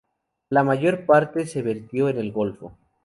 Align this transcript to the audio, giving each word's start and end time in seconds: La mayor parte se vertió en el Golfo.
La 0.49 0.63
mayor 0.63 1.05
parte 1.05 1.45
se 1.45 1.61
vertió 1.61 2.09
en 2.09 2.17
el 2.17 2.31
Golfo. 2.31 2.75